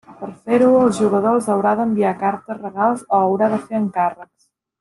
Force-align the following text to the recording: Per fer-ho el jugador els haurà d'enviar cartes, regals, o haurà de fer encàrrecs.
Per 0.19 0.27
fer-ho 0.51 0.69
el 0.85 0.95
jugador 0.99 1.35
els 1.39 1.49
haurà 1.55 1.75
d'enviar 1.81 2.15
cartes, 2.23 2.59
regals, 2.65 3.07
o 3.13 3.21
haurà 3.23 3.55
de 3.55 3.63
fer 3.69 3.83
encàrrecs. 3.87 4.53